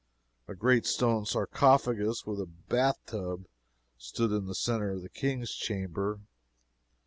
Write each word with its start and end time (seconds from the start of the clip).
A 0.47 0.55
great 0.55 0.87
stone 0.87 1.27
sarcophagus 1.27 2.25
like 2.25 2.39
a 2.39 2.47
bath 2.47 2.97
tub 3.05 3.45
stood 3.99 4.31
in 4.31 4.47
the 4.47 4.55
centre 4.55 4.93
of 4.93 5.03
the 5.03 5.09
King's 5.09 5.53
Chamber. 5.53 6.21